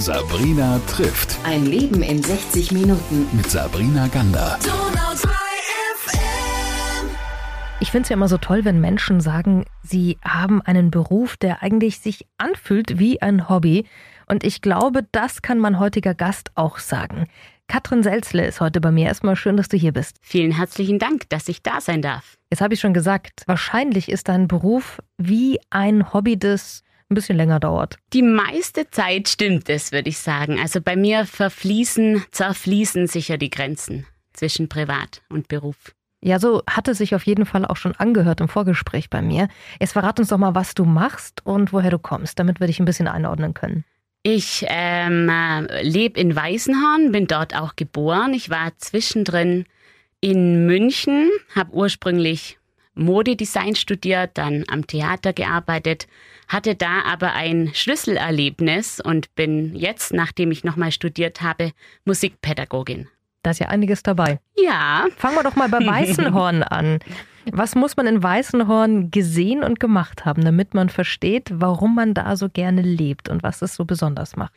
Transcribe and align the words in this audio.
Sabrina 0.00 0.80
trifft. 0.86 1.36
Ein 1.44 1.66
Leben 1.66 2.02
in 2.02 2.22
60 2.22 2.72
Minuten. 2.72 3.28
Mit 3.36 3.50
Sabrina 3.50 4.06
Gander. 4.08 4.58
Ich 7.80 7.90
finde 7.90 8.04
es 8.04 8.08
ja 8.08 8.14
immer 8.14 8.28
so 8.28 8.38
toll, 8.38 8.64
wenn 8.64 8.80
Menschen 8.80 9.20
sagen, 9.20 9.66
sie 9.82 10.16
haben 10.24 10.62
einen 10.62 10.90
Beruf, 10.90 11.36
der 11.36 11.62
eigentlich 11.62 11.98
sich 11.98 12.26
anfühlt 12.38 12.98
wie 12.98 13.20
ein 13.20 13.50
Hobby. 13.50 13.84
Und 14.24 14.42
ich 14.42 14.62
glaube, 14.62 15.06
das 15.12 15.42
kann 15.42 15.58
mein 15.58 15.78
heutiger 15.78 16.14
Gast 16.14 16.50
auch 16.54 16.78
sagen. 16.78 17.26
Katrin 17.68 18.02
Selzle 18.02 18.46
ist 18.46 18.62
heute 18.62 18.80
bei 18.80 18.90
mir. 18.90 19.04
Erstmal 19.04 19.36
schön, 19.36 19.58
dass 19.58 19.68
du 19.68 19.76
hier 19.76 19.92
bist. 19.92 20.16
Vielen 20.22 20.52
herzlichen 20.52 20.98
Dank, 20.98 21.28
dass 21.28 21.46
ich 21.46 21.62
da 21.62 21.82
sein 21.82 22.00
darf. 22.00 22.38
Jetzt 22.48 22.62
habe 22.62 22.72
ich 22.72 22.80
schon 22.80 22.94
gesagt, 22.94 23.42
wahrscheinlich 23.46 24.08
ist 24.08 24.28
dein 24.28 24.48
Beruf 24.48 25.02
wie 25.18 25.60
ein 25.68 26.14
Hobby, 26.14 26.38
das 26.38 26.84
ein 27.10 27.14
bisschen 27.14 27.36
länger 27.36 27.60
dauert. 27.60 27.96
Die 28.12 28.22
meiste 28.22 28.88
Zeit 28.90 29.28
stimmt 29.28 29.68
es, 29.68 29.92
würde 29.92 30.08
ich 30.08 30.18
sagen. 30.18 30.58
Also 30.60 30.80
bei 30.80 30.96
mir 30.96 31.26
verfließen, 31.26 32.24
zerfließen 32.30 33.06
sicher 33.08 33.36
die 33.36 33.50
Grenzen 33.50 34.06
zwischen 34.32 34.68
Privat 34.68 35.22
und 35.28 35.48
Beruf. 35.48 35.76
Ja, 36.22 36.38
so 36.38 36.62
hat 36.68 36.86
es 36.86 36.98
sich 36.98 37.14
auf 37.14 37.24
jeden 37.24 37.46
Fall 37.46 37.64
auch 37.64 37.76
schon 37.76 37.96
angehört 37.96 38.40
im 38.40 38.48
Vorgespräch 38.48 39.08
bei 39.08 39.22
mir. 39.22 39.48
Jetzt 39.80 39.92
verrat 39.92 40.20
uns 40.20 40.28
doch 40.28 40.38
mal, 40.38 40.54
was 40.54 40.74
du 40.74 40.84
machst 40.84 41.44
und 41.46 41.72
woher 41.72 41.90
du 41.90 41.98
kommst, 41.98 42.38
damit 42.38 42.60
wir 42.60 42.66
dich 42.66 42.78
ein 42.78 42.84
bisschen 42.84 43.08
einordnen 43.08 43.54
können. 43.54 43.84
Ich 44.22 44.66
ähm, 44.68 45.30
lebe 45.80 46.20
in 46.20 46.36
Weißenhorn, 46.36 47.10
bin 47.10 47.26
dort 47.26 47.56
auch 47.56 47.74
geboren. 47.74 48.34
Ich 48.34 48.50
war 48.50 48.76
zwischendrin 48.76 49.64
in 50.20 50.66
München, 50.66 51.30
habe 51.54 51.72
ursprünglich 51.72 52.59
Modedesign 53.00 53.74
studiert, 53.74 54.32
dann 54.34 54.64
am 54.68 54.86
Theater 54.86 55.32
gearbeitet, 55.32 56.06
hatte 56.48 56.74
da 56.74 57.02
aber 57.02 57.32
ein 57.32 57.70
Schlüsselerlebnis 57.74 59.00
und 59.00 59.34
bin 59.34 59.74
jetzt, 59.74 60.12
nachdem 60.12 60.50
ich 60.50 60.64
nochmal 60.64 60.92
studiert 60.92 61.42
habe, 61.42 61.72
Musikpädagogin. 62.04 63.08
Da 63.42 63.52
ist 63.52 63.60
ja 63.60 63.68
einiges 63.68 64.02
dabei. 64.02 64.38
Ja. 64.56 65.06
Fangen 65.16 65.36
wir 65.36 65.42
doch 65.42 65.56
mal 65.56 65.68
bei 65.68 65.84
Weißenhorn 65.84 66.62
an. 66.62 66.98
Was 67.52 67.74
muss 67.74 67.96
man 67.96 68.06
in 68.06 68.22
Weißenhorn 68.22 69.10
gesehen 69.10 69.64
und 69.64 69.80
gemacht 69.80 70.26
haben, 70.26 70.44
damit 70.44 70.74
man 70.74 70.90
versteht, 70.90 71.50
warum 71.54 71.94
man 71.94 72.12
da 72.12 72.36
so 72.36 72.50
gerne 72.50 72.82
lebt 72.82 73.30
und 73.30 73.42
was 73.42 73.62
es 73.62 73.74
so 73.74 73.86
besonders 73.86 74.36
macht? 74.36 74.52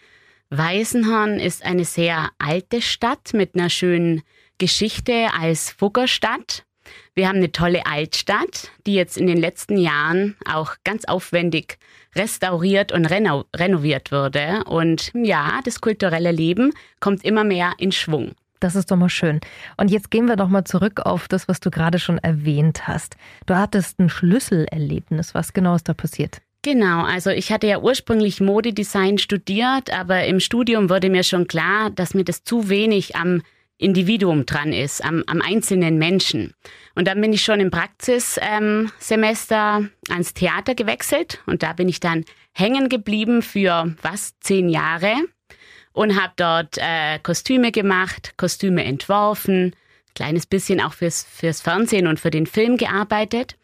Weißenhorn 0.49 1.39
ist 1.39 1.63
eine 1.63 1.85
sehr 1.85 2.29
alte 2.39 2.81
Stadt 2.81 3.33
mit 3.33 3.55
einer 3.55 3.69
schönen 3.69 4.21
Geschichte 4.57 5.29
als 5.39 5.71
Fuggerstadt. 5.71 6.65
Wir 7.15 7.27
haben 7.27 7.37
eine 7.37 7.51
tolle 7.51 7.85
Altstadt, 7.85 8.71
die 8.85 8.93
jetzt 8.93 9.17
in 9.17 9.27
den 9.27 9.37
letzten 9.37 9.77
Jahren 9.77 10.35
auch 10.45 10.75
ganz 10.83 11.05
aufwendig 11.05 11.77
restauriert 12.15 12.91
und 12.91 13.05
reno 13.05 13.45
renoviert 13.55 14.11
wurde. 14.11 14.63
Und 14.65 15.11
ja, 15.13 15.59
das 15.63 15.81
kulturelle 15.81 16.31
Leben 16.31 16.73
kommt 16.99 17.23
immer 17.23 17.43
mehr 17.43 17.73
in 17.77 17.91
Schwung. 17.91 18.33
Das 18.59 18.75
ist 18.75 18.91
doch 18.91 18.95
mal 18.95 19.09
schön. 19.09 19.41
Und 19.75 19.91
jetzt 19.91 20.09
gehen 20.09 20.27
wir 20.27 20.37
doch 20.37 20.47
mal 20.47 20.63
zurück 20.63 21.01
auf 21.01 21.27
das, 21.27 21.49
was 21.49 21.59
du 21.59 21.69
gerade 21.69 21.99
schon 21.99 22.17
erwähnt 22.19 22.87
hast. 22.87 23.17
Du 23.45 23.55
hattest 23.55 23.99
ein 23.99 24.09
Schlüsselerlebnis. 24.09 25.35
Was 25.35 25.51
genau 25.51 25.75
ist 25.75 25.89
da 25.89 25.93
passiert? 25.93 26.41
Genau, 26.61 27.03
also 27.03 27.29
ich 27.29 27.51
hatte 27.51 27.67
ja 27.67 27.79
ursprünglich 27.79 28.39
Modedesign 28.39 29.17
studiert, 29.17 29.91
aber 29.91 30.23
im 30.23 30.39
Studium 30.39 30.89
wurde 30.89 31.09
mir 31.09 31.23
schon 31.23 31.45
klar, 31.47 31.89
dass 31.89 32.13
mir 32.13 32.23
das 32.23 32.45
zu 32.45 32.69
wenig 32.69 33.17
am 33.17 33.41
Individuum 33.77 34.45
dran 34.45 34.71
ist, 34.71 35.03
am, 35.03 35.23
am 35.27 35.41
einzelnen 35.41 35.97
Menschen. 35.97 36.53
Und 36.95 37.07
dann 37.07 37.19
bin 37.19 37.33
ich 37.33 37.43
schon 37.43 37.59
im 37.59 37.71
Praxissemester 37.71 39.77
ähm, 39.79 39.89
ans 40.09 40.33
Theater 40.33 40.75
gewechselt 40.75 41.41
und 41.45 41.63
da 41.63 41.73
bin 41.73 41.89
ich 41.89 41.99
dann 41.99 42.23
hängen 42.53 42.87
geblieben 42.89 43.41
für 43.41 43.95
was, 44.01 44.39
zehn 44.39 44.69
Jahre 44.69 45.15
und 45.91 46.21
habe 46.21 46.33
dort 46.35 46.77
äh, 46.77 47.17
Kostüme 47.19 47.71
gemacht, 47.71 48.33
Kostüme 48.37 48.83
entworfen, 48.83 49.75
kleines 50.15 50.45
bisschen 50.45 50.81
auch 50.81 50.93
fürs, 50.93 51.23
fürs 51.23 51.61
Fernsehen 51.61 52.07
und 52.07 52.19
für 52.19 52.31
den 52.31 52.45
Film 52.45 52.77
gearbeitet. 52.77 53.55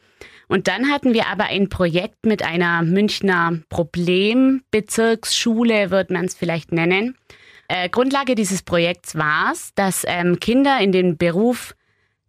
Und 0.48 0.68
dann 0.68 0.92
hatten 0.92 1.14
wir 1.14 1.28
aber 1.28 1.44
ein 1.46 1.70
Projekt 1.70 2.26
mit 2.26 2.42
einer 2.42 2.82
Münchner 2.82 3.60
Problembezirksschule, 3.70 5.92
wird 5.92 6.10
man 6.10 6.26
es 6.26 6.34
vielleicht 6.34 6.72
nennen. 6.72 7.16
Äh, 7.70 7.88
Grundlage 7.88 8.34
dieses 8.34 8.64
Projekts 8.64 9.16
war 9.16 9.52
es, 9.54 9.74
dass 9.76 10.04
ähm, 10.08 10.40
Kinder 10.40 10.80
in 10.82 10.92
den 10.92 11.18
Beruf 11.18 11.76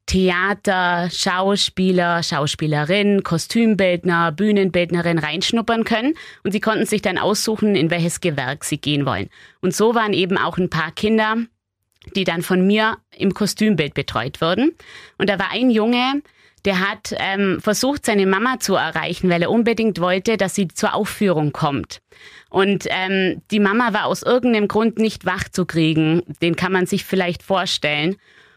Theater, 0.05 1.09
Schauspieler, 1.11 2.23
Schauspielerin, 2.23 3.23
Kostümbildner, 3.23 4.33
Bühnenbildnerin 4.33 5.19
reinschnuppern 5.19 5.85
können 5.85 6.15
und 6.45 6.53
sie 6.53 6.61
konnten 6.61 6.85
sich 6.85 7.01
dann 7.01 7.17
aussuchen, 7.17 7.75
in 7.75 7.91
welches 7.91 8.21
Gewerk 8.21 8.65
sie 8.65 8.79
gehen 8.79 9.07
wollen. 9.07 9.31
Und 9.61 9.75
so 9.75 9.95
waren 9.95 10.13
eben 10.13 10.37
auch 10.37 10.59
ein 10.59 10.69
paar 10.69 10.93
Kinder, 10.93 11.37
die 12.17 12.25
dann 12.25 12.43
von 12.43 12.67
mir 12.67 12.99
im 13.17 13.33
Kostümbild 13.33 13.95
betreut 13.95 14.41
wurden. 14.43 14.73
Und 15.17 15.31
da 15.31 15.39
war 15.39 15.53
ein 15.53 15.71
Junge, 15.71 16.23
der 16.65 16.81
hat 16.81 17.15
ähm, 17.19 17.61
versucht, 17.61 18.07
seine 18.07 18.27
Mama 18.27 18.61
zu 18.61 18.75
erreichen, 18.75 19.31
weil 19.31 19.43
er 19.43 19.51
unbedingt 19.51 20.01
wollte, 20.01 20.37
dass 20.37 20.55
sie 20.55 20.69
zur 20.69 20.95
Aufführung 20.95 21.53
kommt. 21.53 22.01
Und 22.51 22.87
ähm, 22.91 23.43
die 23.51 23.61
Mama 23.61 23.93
war 23.93 24.07
aus 24.07 24.23
irgendeinem 24.23 24.69
Grund 24.69 24.99
nicht 24.99 25.25
wach 25.25 25.49
zu 25.49 25.65
kriegen. 25.65 26.23
Den 26.43 26.57
kann 26.57 26.73
man 26.73 26.87
sich 26.87 27.05
vielleicht 27.05 27.43
vorstellen. 27.43 28.17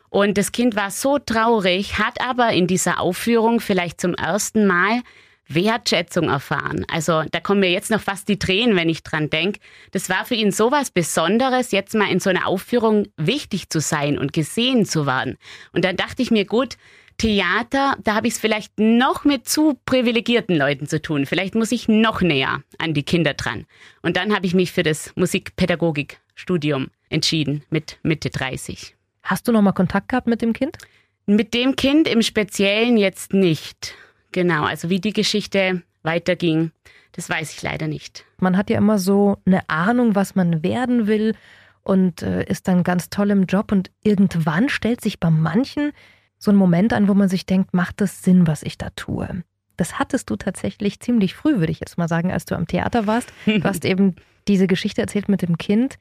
Und 0.09 0.37
das 0.37 0.51
Kind 0.51 0.75
war 0.75 0.91
so 0.91 1.17
traurig, 1.17 1.97
hat 1.97 2.21
aber 2.21 2.51
in 2.51 2.67
dieser 2.67 2.99
Aufführung 2.99 3.59
vielleicht 3.59 3.99
zum 3.99 4.13
ersten 4.13 4.67
Mal 4.67 5.01
Wertschätzung 5.47 6.29
erfahren. 6.29 6.85
Also 6.89 7.23
da 7.31 7.39
kommen 7.39 7.59
mir 7.59 7.71
jetzt 7.71 7.91
noch 7.91 8.01
fast 8.01 8.27
die 8.27 8.39
Tränen, 8.39 8.75
wenn 8.75 8.89
ich 8.89 9.03
dran 9.03 9.29
denke. 9.29 9.59
Das 9.91 10.09
war 10.09 10.25
für 10.25 10.35
ihn 10.35 10.51
so 10.51 10.71
was 10.71 10.91
Besonderes, 10.91 11.71
jetzt 11.71 11.95
mal 11.95 12.09
in 12.09 12.19
so 12.19 12.29
einer 12.29 12.47
Aufführung 12.47 13.07
wichtig 13.17 13.69
zu 13.69 13.79
sein 13.79 14.17
und 14.17 14.33
gesehen 14.33 14.85
zu 14.85 15.05
werden. 15.05 15.37
Und 15.73 15.83
dann 15.85 15.97
dachte 15.97 16.21
ich 16.21 16.31
mir, 16.31 16.45
gut, 16.45 16.77
Theater, 17.17 17.97
da 18.03 18.15
habe 18.15 18.27
ich 18.27 18.33
es 18.33 18.39
vielleicht 18.39 18.79
noch 18.79 19.25
mit 19.25 19.47
zu 19.47 19.79
privilegierten 19.85 20.55
Leuten 20.55 20.87
zu 20.87 21.01
tun. 21.01 21.25
Vielleicht 21.25 21.55
muss 21.55 21.71
ich 21.71 21.87
noch 21.87 22.21
näher 22.21 22.61
an 22.77 22.93
die 22.93 23.03
Kinder 23.03 23.33
dran. 23.33 23.65
Und 24.01 24.17
dann 24.17 24.35
habe 24.35 24.45
ich 24.45 24.53
mich 24.53 24.71
für 24.71 24.83
das 24.83 25.13
Musikpädagogikstudium 25.15 26.89
entschieden 27.09 27.63
mit 27.69 27.99
Mitte 28.03 28.29
30. 28.29 28.95
Hast 29.23 29.47
du 29.47 29.51
noch 29.51 29.61
mal 29.61 29.71
Kontakt 29.71 30.09
gehabt 30.09 30.27
mit 30.27 30.41
dem 30.41 30.53
Kind? 30.53 30.77
Mit 31.25 31.53
dem 31.53 31.75
Kind 31.75 32.07
im 32.07 32.21
Speziellen 32.21 32.97
jetzt 32.97 33.33
nicht. 33.33 33.95
Genau, 34.31 34.63
also 34.63 34.89
wie 34.89 34.99
die 34.99 35.13
Geschichte 35.13 35.83
weiterging, 36.01 36.71
das 37.13 37.29
weiß 37.29 37.53
ich 37.53 37.61
leider 37.61 37.87
nicht. 37.87 38.25
Man 38.37 38.57
hat 38.57 38.69
ja 38.69 38.77
immer 38.77 38.99
so 38.99 39.37
eine 39.45 39.69
Ahnung, 39.69 40.15
was 40.15 40.35
man 40.35 40.63
werden 40.63 41.07
will 41.07 41.35
und 41.83 42.21
äh, 42.21 42.43
ist 42.45 42.67
dann 42.67 42.83
ganz 42.83 43.09
toll 43.09 43.31
im 43.31 43.45
Job 43.45 43.71
und 43.71 43.91
irgendwann 44.03 44.69
stellt 44.69 45.01
sich 45.01 45.19
bei 45.19 45.29
manchen 45.29 45.93
so 46.43 46.51
ein 46.51 46.57
Moment 46.57 46.91
an, 46.91 47.07
wo 47.07 47.13
man 47.13 47.29
sich 47.29 47.45
denkt, 47.45 47.73
macht 47.73 48.01
das 48.01 48.21
Sinn, 48.21 48.47
was 48.47 48.63
ich 48.63 48.77
da 48.77 48.89
tue? 48.95 49.43
Das 49.77 49.97
hattest 49.97 50.29
du 50.29 50.35
tatsächlich 50.35 50.99
ziemlich 50.99 51.35
früh, 51.35 51.59
würde 51.59 51.71
ich 51.71 51.79
jetzt 51.79 51.97
mal 51.97 52.09
sagen, 52.09 52.31
als 52.31 52.45
du 52.45 52.55
am 52.55 52.67
Theater 52.67 53.07
warst. 53.07 53.31
Du 53.45 53.63
hast 53.63 53.85
eben 53.85 54.15
diese 54.47 54.67
Geschichte 54.67 55.01
erzählt 55.01 55.29
mit 55.29 55.41
dem 55.41 55.57
Kind. 55.57 55.97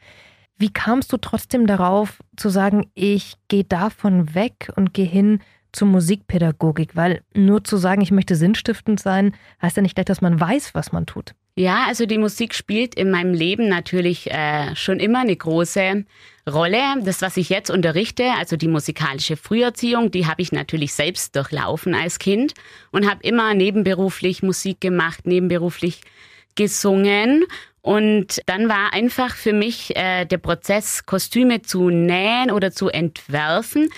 Wie 0.59 0.73
kamst 0.73 1.13
du 1.13 1.17
trotzdem 1.17 1.67
darauf 1.67 2.23
zu 2.37 2.49
sagen, 2.49 2.91
ich 2.95 3.37
gehe 3.49 3.65
davon 3.65 4.35
weg 4.35 4.71
und 4.75 4.93
gehe 4.93 5.07
hin 5.07 5.41
zur 5.71 5.89
Musikpädagogik? 5.89 6.97
Weil 6.97 7.23
nur 7.35 7.63
zu 7.63 7.77
sagen, 7.77 8.03
ich 8.03 8.11
möchte 8.11 8.35
sinnstiftend 8.35 9.01
sein, 9.01 9.35
heißt 9.63 9.77
ja 9.77 9.83
nicht 9.83 9.95
gleich, 9.95 10.07
dass 10.07 10.21
man 10.21 10.39
weiß, 10.39 10.75
was 10.75 10.91
man 10.91 11.07
tut. 11.07 11.35
Ja, 11.55 11.85
also 11.87 12.07
die 12.07 12.19
Musik 12.19 12.55
spielt 12.55 12.95
in 12.95 13.11
meinem 13.11 13.35
Leben 13.35 13.69
natürlich 13.69 14.31
äh, 14.31 14.75
schon 14.75 15.01
immer 15.01 15.21
eine 15.21 15.37
große 15.37 16.05
Rolle. 16.51 16.81
Das, 17.03 17.21
was 17.21 17.37
ich 17.37 17.51
jetzt 17.51 17.71
unterrichte, 17.71 18.25
also 18.39 18.57
die 18.57 18.69
musikalische 18.69 19.37
Früherziehung, 19.37 20.11
die 20.11 20.27
habe 20.27 20.41
ich 20.41 20.51
natürlich 20.51 20.95
selbst 20.95 21.37
durchlaufen 21.37 21.95
als 21.95 22.19
Kind 22.19 22.55
und 22.91 23.09
habe 23.09 23.23
immer 23.23 23.53
nebenberuflich 23.53 24.43
Musik 24.43 24.81
gemacht, 24.81 25.27
nebenberuflich 25.27 26.01
gesungen 26.55 27.45
und 27.83 28.41
dann 28.47 28.69
war 28.69 28.95
einfach 28.95 29.35
für 29.35 29.53
mich 29.53 29.95
äh, 29.97 30.25
der 30.25 30.39
Prozess, 30.39 31.05
Kostüme 31.05 31.63
zu 31.63 31.91
nähen 31.91 32.53
oder 32.53 32.71
zu 32.71 32.89
entwerfen. 32.89 33.91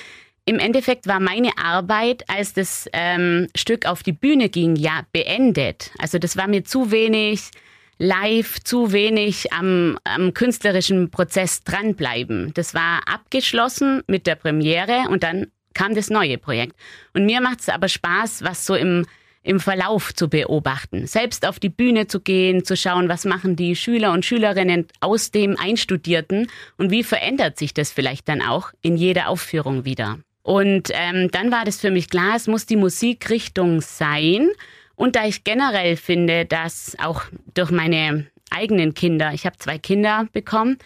Im 0.47 0.59
Endeffekt 0.59 1.07
war 1.07 1.21
meine 1.21 1.57
Arbeit, 1.57 2.25
als 2.29 2.53
das 2.53 2.87
ähm, 2.93 3.49
Stück 3.57 3.87
auf 3.87 4.03
die 4.03 4.13
Bühne 4.13 4.51
ging, 4.51 4.77
ja 4.77 5.01
beendet. 5.11 5.91
Also 5.99 6.19
das 6.19 6.37
war 6.37 6.49
mir 6.49 6.65
zu 6.65 6.91
wenig 6.91 7.51
live, 7.99 8.61
zu 8.63 8.93
wenig 8.93 9.55
am, 9.55 9.99
am 10.05 10.35
künstlerischen 10.35 11.11
Prozess 11.11 11.63
dranbleiben. 11.65 12.53
Das 12.53 12.75
war 12.75 13.01
abgeschlossen 13.07 14.03
mit 14.07 14.27
der 14.27 14.35
Premiere 14.35 15.09
und 15.09 15.23
dann 15.23 15.47
kam 15.73 15.95
das 15.95 16.11
neue 16.11 16.37
Projekt. 16.37 16.77
Und 17.15 17.25
mir 17.25 17.41
macht 17.41 17.61
es 17.61 17.71
aber 17.71 17.89
Spaß, 17.89 18.45
was 18.45 18.67
so 18.67 18.75
im 18.75 19.07
im 19.45 19.61
Verlauf 19.61 20.15
zu 20.15 20.29
beobachten, 20.29 21.07
selbst 21.07 21.47
auf 21.47 21.61
die 21.61 21.69
Bühne 21.69 22.07
zu 22.07 22.21
gehen, 22.21 22.65
zu 22.65 22.79
schauen, 22.79 23.11
was 23.11 23.27
machen 23.27 23.57
die 23.57 23.77
Schüler 23.77 24.13
und 24.13 24.25
Schülerinnen 24.25 24.87
aus 25.01 25.31
dem 25.31 25.59
Einstudierten 25.59 26.51
und 26.79 26.91
wie 26.91 27.05
verändert 27.05 27.59
sich 27.59 27.75
das 27.75 27.93
vielleicht 27.93 28.27
dann 28.29 28.41
auch 28.41 28.73
in 28.81 28.97
jeder 28.97 29.29
Aufführung 29.29 29.85
wieder. 29.85 30.19
Und 30.45 30.91
ähm, 30.93 31.31
dann 31.31 31.51
war 31.51 31.65
das 31.65 31.81
für 31.81 31.91
mich 31.91 32.11
klar, 32.11 32.37
es 32.37 32.47
muss 32.47 32.67
die 32.67 32.77
Musikrichtung 32.77 33.81
sein. 33.81 34.51
Und 34.95 35.17
da 35.17 35.25
ich 35.25 35.43
generell 35.43 35.97
finde, 35.97 36.45
dass 36.45 36.97
auch 37.03 37.23
durch 37.55 37.71
meine 37.71 38.27
eigenen 38.51 38.93
Kinder, 38.93 39.33
ich 39.33 39.47
habe 39.47 39.57
zwei 39.57 39.79
Kinder 39.79 40.29
bekommen, 40.35 40.77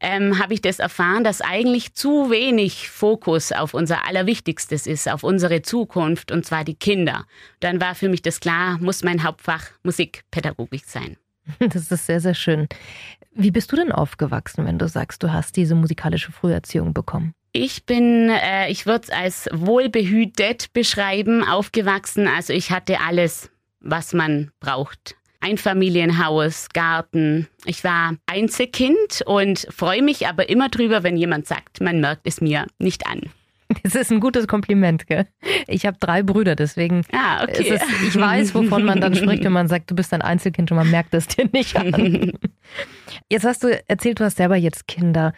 ähm, 0.00 0.38
habe 0.38 0.54
ich 0.54 0.62
das 0.62 0.78
erfahren, 0.78 1.24
dass 1.24 1.42
eigentlich 1.42 1.92
zu 1.92 2.30
wenig 2.30 2.88
Fokus 2.88 3.52
auf 3.52 3.74
unser 3.74 4.08
Allerwichtigstes 4.08 4.86
ist, 4.86 5.08
auf 5.10 5.22
unsere 5.24 5.60
Zukunft, 5.60 6.32
und 6.32 6.46
zwar 6.46 6.64
die 6.64 6.74
Kinder. 6.74 7.26
Dann 7.60 7.82
war 7.82 7.94
für 7.94 8.08
mich 8.08 8.22
das 8.22 8.40
klar, 8.40 8.78
muss 8.78 9.04
mein 9.04 9.22
Hauptfach 9.24 9.66
Musikpädagogik 9.82 10.86
sein. 10.86 11.18
Das 11.58 11.92
ist 11.92 12.06
sehr, 12.06 12.20
sehr 12.20 12.34
schön. 12.34 12.66
Wie 13.34 13.50
bist 13.50 13.70
du 13.72 13.76
denn 13.76 13.92
aufgewachsen, 13.92 14.64
wenn 14.64 14.78
du 14.78 14.88
sagst, 14.88 15.22
du 15.22 15.32
hast 15.32 15.56
diese 15.56 15.74
musikalische 15.74 16.32
Früherziehung 16.32 16.94
bekommen? 16.94 17.34
Ich 17.52 17.84
bin, 17.84 18.30
äh, 18.30 18.70
ich 18.70 18.86
würde 18.86 19.04
es 19.04 19.10
als 19.10 19.48
wohlbehütet 19.52 20.72
beschreiben, 20.72 21.44
aufgewachsen. 21.44 22.26
Also 22.26 22.54
ich 22.54 22.70
hatte 22.70 23.00
alles, 23.00 23.50
was 23.80 24.14
man 24.14 24.50
braucht. 24.58 25.16
Einfamilienhaus, 25.40 26.68
Garten. 26.72 27.48
Ich 27.66 27.84
war 27.84 28.14
Einzelkind 28.26 29.22
und 29.26 29.66
freue 29.70 30.00
mich 30.00 30.28
aber 30.28 30.48
immer 30.48 30.68
drüber, 30.70 31.02
wenn 31.02 31.16
jemand 31.16 31.46
sagt, 31.46 31.80
man 31.80 32.00
merkt 32.00 32.26
es 32.26 32.40
mir 32.40 32.66
nicht 32.78 33.06
an. 33.06 33.20
Das 33.82 33.94
ist 33.94 34.12
ein 34.12 34.20
gutes 34.20 34.46
Kompliment, 34.46 35.06
gell? 35.06 35.26
Ich 35.66 35.86
habe 35.86 35.96
drei 35.98 36.22
Brüder, 36.22 36.56
deswegen. 36.56 37.04
Ah, 37.12 37.42
okay. 37.42 37.74
Ist, 37.74 37.84
ich 38.06 38.18
weiß, 38.18 38.54
wovon 38.54 38.84
man 38.84 39.00
dann 39.00 39.14
spricht, 39.14 39.44
wenn 39.44 39.52
man 39.52 39.66
sagt, 39.68 39.90
du 39.90 39.94
bist 39.94 40.12
ein 40.12 40.20
Einzelkind 40.20 40.70
und 40.70 40.76
man 40.76 40.90
merkt 40.90 41.14
es 41.14 41.26
dir 41.26 41.48
nicht 41.52 41.74
an. 41.76 42.32
Jetzt 43.30 43.44
hast 43.44 43.64
du 43.64 43.82
erzählt, 43.88 44.20
du 44.20 44.24
hast 44.24 44.36
selber 44.36 44.56
jetzt 44.56 44.86
Kinder 44.86 45.32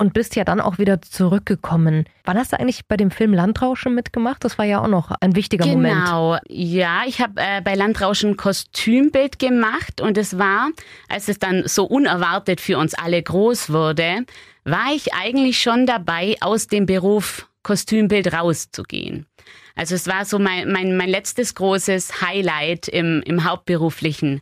und 0.00 0.14
bist 0.14 0.34
ja 0.34 0.44
dann 0.44 0.62
auch 0.62 0.78
wieder 0.78 1.02
zurückgekommen. 1.02 2.06
Wann 2.24 2.38
hast 2.38 2.52
du 2.52 2.58
eigentlich 2.58 2.86
bei 2.86 2.96
dem 2.96 3.10
Film 3.10 3.34
Landrauschen 3.34 3.94
mitgemacht? 3.94 4.42
Das 4.42 4.56
war 4.56 4.64
ja 4.64 4.82
auch 4.82 4.88
noch 4.88 5.10
ein 5.20 5.36
wichtiger 5.36 5.64
genau. 5.64 5.76
Moment. 5.76 6.04
Genau, 6.06 6.38
ja, 6.48 7.02
ich 7.06 7.20
habe 7.20 7.34
äh, 7.36 7.60
bei 7.60 7.74
Landrauschen 7.74 8.38
Kostümbild 8.38 9.38
gemacht 9.38 10.00
und 10.00 10.16
es 10.16 10.38
war, 10.38 10.70
als 11.10 11.28
es 11.28 11.38
dann 11.38 11.68
so 11.68 11.84
unerwartet 11.84 12.62
für 12.62 12.78
uns 12.78 12.94
alle 12.94 13.22
groß 13.22 13.70
wurde, 13.70 14.24
war 14.64 14.94
ich 14.94 15.12
eigentlich 15.12 15.60
schon 15.60 15.84
dabei, 15.84 16.36
aus 16.40 16.66
dem 16.66 16.86
Beruf 16.86 17.46
Kostümbild 17.62 18.32
rauszugehen. 18.32 19.26
Also 19.76 19.94
es 19.94 20.06
war 20.06 20.24
so 20.24 20.38
mein, 20.38 20.72
mein, 20.72 20.96
mein 20.96 21.10
letztes 21.10 21.54
großes 21.54 22.22
Highlight 22.22 22.88
im, 22.88 23.22
im 23.26 23.44
hauptberuflichen 23.44 24.40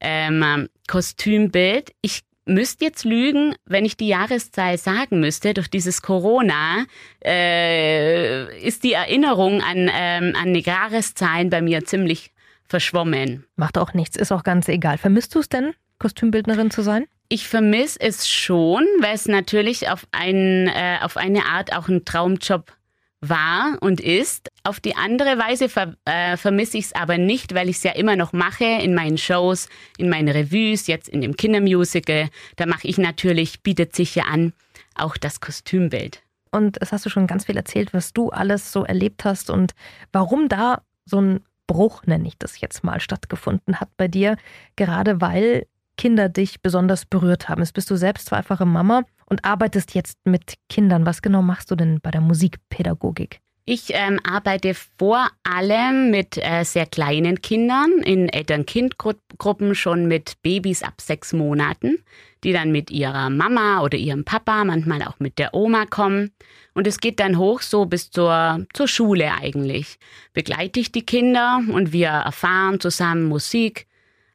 ähm, 0.00 0.68
Kostümbild. 0.86 1.92
Ich 2.00 2.22
müsste 2.50 2.84
jetzt 2.84 3.04
lügen, 3.04 3.54
wenn 3.64 3.84
ich 3.84 3.96
die 3.96 4.08
Jahreszahl 4.08 4.76
sagen 4.76 5.20
müsste. 5.20 5.54
Durch 5.54 5.70
dieses 5.70 6.02
Corona 6.02 6.84
äh, 7.24 8.66
ist 8.66 8.84
die 8.84 8.92
Erinnerung 8.92 9.62
an, 9.62 9.90
ähm, 9.92 10.34
an 10.36 10.52
die 10.52 10.60
Jahreszahlen 10.60 11.50
bei 11.50 11.62
mir 11.62 11.84
ziemlich 11.84 12.32
verschwommen. 12.66 13.44
Macht 13.56 13.78
auch 13.78 13.94
nichts, 13.94 14.16
ist 14.16 14.32
auch 14.32 14.42
ganz 14.42 14.68
egal. 14.68 14.98
Vermisst 14.98 15.34
du 15.34 15.40
es 15.40 15.48
denn, 15.48 15.72
Kostümbildnerin 15.98 16.70
zu 16.70 16.82
sein? 16.82 17.06
Ich 17.28 17.46
vermisse 17.46 18.00
es 18.00 18.28
schon, 18.28 18.84
weil 19.00 19.14
es 19.14 19.26
natürlich 19.28 19.88
auf, 19.88 20.06
ein, 20.10 20.68
äh, 20.68 20.98
auf 21.00 21.16
eine 21.16 21.46
Art 21.46 21.74
auch 21.76 21.88
ein 21.88 22.04
Traumjob 22.04 22.72
war 23.20 23.76
und 23.80 24.00
ist. 24.00 24.48
Auf 24.64 24.80
die 24.80 24.96
andere 24.96 25.38
Weise 25.38 25.68
ver 25.68 25.94
äh, 26.04 26.36
vermisse 26.36 26.78
ich 26.78 26.86
es 26.86 26.92
aber 26.94 27.18
nicht, 27.18 27.54
weil 27.54 27.68
ich 27.68 27.76
es 27.76 27.82
ja 27.82 27.92
immer 27.92 28.16
noch 28.16 28.32
mache 28.32 28.64
in 28.64 28.94
meinen 28.94 29.18
Shows, 29.18 29.68
in 29.98 30.08
meinen 30.08 30.28
Revues, 30.28 30.86
jetzt 30.86 31.08
in 31.08 31.20
dem 31.20 31.36
Kindermusical. 31.36 32.28
Da 32.56 32.66
mache 32.66 32.88
ich 32.88 32.98
natürlich, 32.98 33.62
bietet 33.62 33.94
sich 33.94 34.14
ja 34.14 34.24
an, 34.24 34.52
auch 34.94 35.16
das 35.16 35.40
Kostümbild. 35.40 36.22
Und 36.50 36.80
es 36.82 36.92
hast 36.92 37.06
du 37.06 37.10
schon 37.10 37.26
ganz 37.26 37.44
viel 37.44 37.56
erzählt, 37.56 37.94
was 37.94 38.12
du 38.12 38.30
alles 38.30 38.72
so 38.72 38.84
erlebt 38.84 39.24
hast 39.24 39.50
und 39.50 39.72
warum 40.12 40.48
da 40.48 40.82
so 41.04 41.20
ein 41.20 41.40
Bruch, 41.66 42.02
nenne 42.04 42.26
ich 42.26 42.36
das 42.36 42.60
jetzt 42.60 42.82
mal, 42.82 43.00
stattgefunden 43.00 43.78
hat 43.78 43.90
bei 43.96 44.08
dir. 44.08 44.36
Gerade 44.74 45.20
weil 45.20 45.66
Kinder 45.96 46.28
dich 46.28 46.62
besonders 46.62 47.04
berührt 47.04 47.48
haben. 47.48 47.60
Jetzt 47.60 47.74
bist 47.74 47.90
du 47.90 47.96
selbst 47.96 48.26
zweifache 48.26 48.66
Mama 48.66 49.04
und 49.30 49.44
arbeitest 49.44 49.94
jetzt 49.94 50.18
mit 50.24 50.54
Kindern. 50.68 51.06
Was 51.06 51.22
genau 51.22 51.40
machst 51.40 51.70
du 51.70 51.76
denn 51.76 52.00
bei 52.02 52.10
der 52.10 52.20
Musikpädagogik? 52.20 53.40
Ich 53.72 53.90
ähm, 53.90 54.18
arbeite 54.24 54.74
vor 54.74 55.28
allem 55.44 56.10
mit 56.10 56.36
äh, 56.38 56.64
sehr 56.64 56.86
kleinen 56.86 57.40
Kindern 57.40 57.90
in 58.02 58.28
Eltern-Kind-Gruppen, 58.28 59.76
schon 59.76 60.06
mit 60.06 60.42
Babys 60.42 60.82
ab 60.82 61.00
sechs 61.00 61.32
Monaten, 61.32 62.02
die 62.42 62.52
dann 62.52 62.72
mit 62.72 62.90
ihrer 62.90 63.30
Mama 63.30 63.82
oder 63.82 63.96
ihrem 63.96 64.24
Papa, 64.24 64.64
manchmal 64.64 65.04
auch 65.04 65.20
mit 65.20 65.38
der 65.38 65.54
Oma 65.54 65.86
kommen. 65.86 66.32
Und 66.74 66.88
es 66.88 66.98
geht 66.98 67.20
dann 67.20 67.38
hoch 67.38 67.60
so 67.60 67.84
bis 67.84 68.10
zur, 68.10 68.66
zur 68.72 68.88
Schule 68.88 69.30
eigentlich. 69.40 69.98
Begleite 70.32 70.80
ich 70.80 70.90
die 70.90 71.06
Kinder 71.06 71.62
und 71.72 71.92
wir 71.92 72.08
erfahren 72.08 72.80
zusammen 72.80 73.26
Musik, 73.26 73.86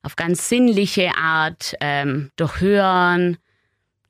auf 0.02 0.16
ganz 0.16 0.48
sinnliche 0.48 1.18
Art, 1.18 1.76
ähm, 1.82 2.32
durch 2.38 2.62
Hören, 2.62 3.38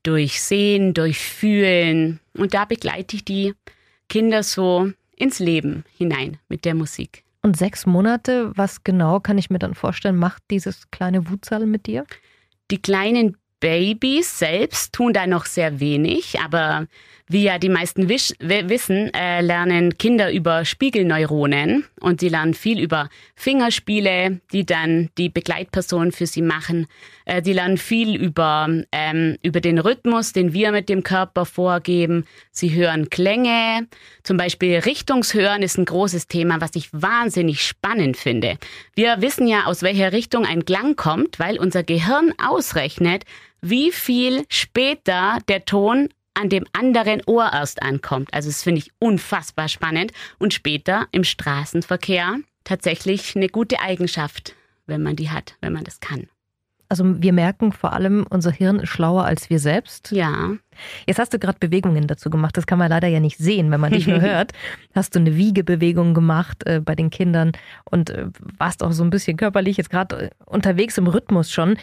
durch 0.06 0.42
Sehen, 0.42 0.94
durch 0.94 1.20
Fühlen. 1.20 2.20
Und 2.38 2.54
da 2.54 2.66
begleite 2.66 3.16
ich 3.16 3.26
die 3.26 3.54
Kinder 4.08 4.44
so 4.44 4.92
ins 5.16 5.40
Leben 5.40 5.84
hinein 5.98 6.38
mit 6.48 6.66
der 6.66 6.76
Musik. 6.76 7.24
Und 7.42 7.58
sechs 7.58 7.86
Monate, 7.86 8.52
was 8.56 8.84
genau 8.84 9.20
kann 9.20 9.38
ich 9.38 9.50
mir 9.50 9.60
dann 9.60 9.76
vorstellen, 9.76 10.18
macht 10.18 10.44
dieses 10.50 10.90
kleine 10.92 11.30
Wutsal 11.30 11.66
mit 11.66 11.86
dir? 11.86 12.06
Die 12.72 12.82
kleinen 12.82 13.38
Babys 13.60 14.40
selbst 14.40 14.94
tun 14.94 15.14
da 15.14 15.28
noch 15.28 15.46
sehr 15.46 15.80
wenig, 15.80 16.40
aber 16.40 16.88
wie 17.28 17.44
ja 17.44 17.58
die 17.58 17.70
meisten 17.70 18.08
wissen, 18.08 19.12
äh, 19.14 19.42
lernen 19.42 19.98
Kinder 19.98 20.32
über 20.32 20.64
Spiegelneuronen 20.64 21.86
und 22.00 22.20
sie 22.20 22.30
lernen 22.30 22.54
viel 22.54 22.80
über 22.80 23.10
Fingerspiele, 23.36 24.42
die 24.52 24.66
dann 24.66 25.10
die 25.18 25.30
Begleitpersonen 25.30 26.12
für 26.12 26.28
sie 26.28 26.44
machen. 26.44 26.86
Äh, 27.26 27.42
die 27.42 27.54
lernen 27.54 27.78
viel 27.78 28.16
über, 28.16 28.70
ähm, 28.92 29.38
über 29.42 29.60
den 29.60 29.80
Rhythmus, 29.80 30.34
den 30.34 30.54
wir 30.54 30.72
mit 30.72 30.88
dem 30.88 31.02
Körper 31.02 31.46
vorgeben. 31.46 32.26
Sie 32.52 32.76
hören 32.76 33.10
Klänge. 33.10 33.88
Zum 34.22 34.38
Beispiel 34.38 34.78
Richtungshören 34.78 35.64
ist 35.64 35.80
ein 35.80 35.86
großes 35.86 36.28
Thema, 36.28 36.62
was 36.62 36.76
ich 36.76 36.90
wahnsinnig 36.94 37.66
spannend 37.66 38.18
finde. 38.18 38.58
Wir 38.96 39.22
wissen 39.22 39.48
ja, 39.48 39.66
aus 39.66 39.82
welcher 39.82 40.14
Richtung 40.14 40.46
ein 40.46 40.64
Klang 40.66 40.96
kommt, 40.96 41.40
weil 41.40 41.58
unser 41.58 41.82
Gehirn 41.82 42.34
ausrechnet, 42.38 43.24
wie 43.62 43.92
viel 43.92 44.46
später 44.48 45.40
der 45.48 45.66
Ton 45.66 46.10
an 46.36 46.50
dem 46.50 46.66
anderen 46.74 47.22
Ohr 47.26 47.52
erst 47.52 47.82
ankommt. 47.82 48.34
Also 48.34 48.50
das 48.50 48.64
finde 48.64 48.80
ich 48.80 48.92
unfassbar 49.00 49.68
spannend. 49.68 50.12
Und 50.38 50.54
später 50.54 51.08
im 51.12 51.24
Straßenverkehr 51.24 52.38
tatsächlich 52.64 53.36
eine 53.36 53.50
gute 53.50 53.80
Eigenschaft, 53.80 54.56
wenn 54.86 55.02
man 55.02 55.16
die 55.16 55.30
hat, 55.30 55.56
wenn 55.62 55.74
man 55.74 55.84
das 55.84 56.00
kann. 56.00 56.28
Also 56.88 57.22
wir 57.22 57.34
merken 57.34 57.72
vor 57.72 57.94
allem, 57.94 58.28
unser 58.30 58.52
Hirn 58.52 58.80
ist 58.80 58.90
schlauer 58.90 59.26
als 59.26 59.50
wir 59.50 59.60
selbst. 59.60 60.12
Ja. 60.12 60.52
Jetzt 61.08 61.18
hast 61.18 61.34
du 61.34 61.40
gerade 61.40 61.58
Bewegungen 61.60 62.06
dazu 62.06 62.30
gemacht. 62.30 62.56
Das 62.58 62.68
kann 62.68 62.78
man 62.78 62.90
leider 62.90 63.08
ja 63.08 63.20
nicht 63.20 63.38
sehen, 63.38 63.72
wenn 63.72 63.80
man 63.80 63.92
dich 63.92 64.06
nur 64.06 64.22
hört. 64.22 64.52
Hast 64.94 65.16
du 65.16 65.20
eine 65.20 65.36
Wiegebewegung 65.36 66.14
gemacht 66.14 66.66
äh, 66.68 66.82
bei 66.82 66.96
den 66.96 67.10
Kindern 67.10 67.54
und 67.90 68.12
äh, 68.12 68.28
warst 68.60 68.84
auch 68.84 68.92
so 68.92 69.04
ein 69.04 69.10
bisschen 69.10 69.36
körperlich 69.36 69.78
jetzt 69.78 69.90
gerade 69.90 70.26
äh, 70.26 70.30
unterwegs 70.46 70.98
im 70.98 71.08
Rhythmus 71.08 71.52
schon. 71.52 71.78